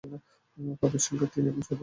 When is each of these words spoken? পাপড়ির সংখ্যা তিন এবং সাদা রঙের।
পাপড়ির 0.79 1.03
সংখ্যা 1.05 1.27
তিন 1.31 1.43
এবং 1.47 1.61
সাদা 1.61 1.71
রঙের। 1.71 1.79